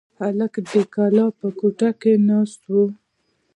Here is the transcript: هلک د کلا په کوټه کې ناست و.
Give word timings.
هلک 0.19 0.53
د 0.71 0.73
کلا 0.93 1.25
په 1.39 1.47
کوټه 1.59 1.89
کې 2.01 2.13
ناست 2.29 2.61
و. 2.71 2.73